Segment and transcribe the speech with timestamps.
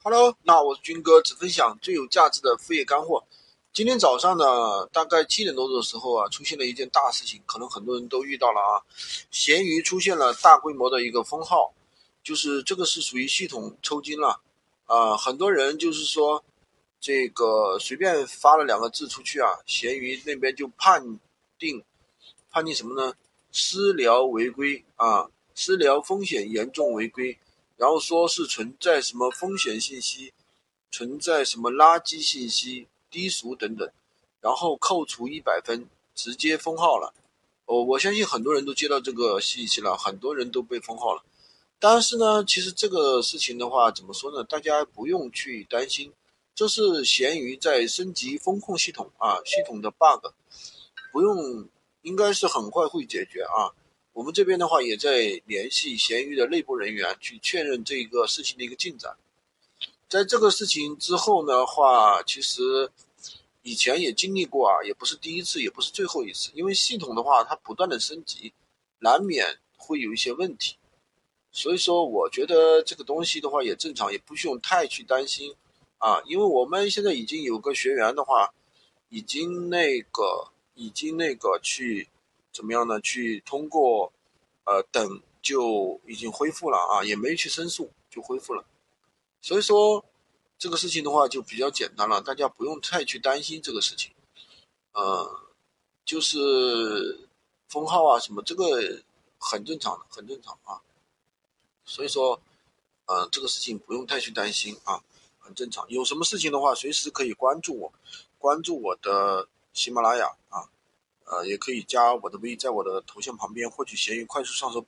[0.00, 3.24] Hello，那我是军哥，只分享最有价值的副业干货。
[3.72, 8.78] 今天早上呢，大概七点多的时候啊，出现了一件大事情，可能很多人都遇到了啊。
[9.32, 11.74] 闲鱼出现了大规模的一个封号，
[12.22, 14.40] 就是这个是属于系统抽筋了
[14.86, 15.16] 啊。
[15.16, 16.44] 很多人就是说，
[17.00, 21.18] 这个随便发了两个字出去啊，闲鱼那边就判
[21.58, 21.82] 定
[22.50, 23.12] 判定什么呢？
[23.50, 27.36] 私聊违规啊，私聊风险严重违规。
[27.78, 30.34] 然后说是存在什么风险信息，
[30.90, 33.88] 存在什么垃圾信息、低俗等等，
[34.40, 37.14] 然后扣除一百分，直接封号了。
[37.66, 41.22] 哦，我相信很多人都接到这个信息了，很多人都被封号了。
[41.78, 44.42] 但是呢，其实这个事情的话，怎么说呢？
[44.42, 46.12] 大家不用去担心，
[46.56, 50.32] 这是闲鱼在升级风控系统啊，系统的 bug，
[51.12, 51.68] 不用，
[52.02, 53.70] 应该是很快会解决啊。
[54.18, 59.16] 我们这边的话也在联系闲鱼的内部人员去确认这个事情的一个进展。
[60.08, 62.90] 在这个事情之后的话，其实
[63.62, 66.50] 以前也经历过啊，也不是第一次，也不是最后一次。
[66.54, 68.52] 因为系统的话它不断的升级，
[68.98, 70.74] 难免会有一些问题。
[71.52, 75.54] 所以说，我觉得这个东西的话也正常，也不需要太去担心
[75.98, 76.20] 啊。
[76.26, 78.52] 因为我们现在已经有个学员的话，
[79.10, 82.08] 已经那个已经那个去。
[82.58, 83.00] 怎么样呢？
[83.00, 84.12] 去通过，
[84.64, 88.64] 呃，等就已经恢复了啊，也没去申诉就恢复了。
[89.40, 90.04] 所以说
[90.58, 94.10] 这个事情的话就比较简单了，大家不用太去担心这个事情。
[94.90, 95.40] 呃，
[96.04, 97.28] 就是
[97.68, 99.04] 封号啊什么，这个
[99.38, 100.82] 很正常的，很正常啊。
[101.84, 102.40] 所以说，
[103.06, 105.00] 嗯，这个事情不用太去担心啊，
[105.38, 105.88] 很正常。
[105.88, 107.92] 有什么事情的话，随时可以关注我，
[108.36, 110.36] 关注我的喜马拉雅。
[111.30, 114.84] 呃，也可以加我的微，在我的头像旁边获取闲鱼快速上手。